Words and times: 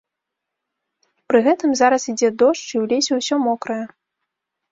Пры 1.31 1.41
гэтым 1.47 1.75
зараз 1.81 2.01
ідзе 2.13 2.29
дождж 2.43 2.63
і 2.73 2.77
ў 2.81 2.83
лесе 2.93 3.13
ўсё 3.19 3.35
мокрае. 3.47 3.81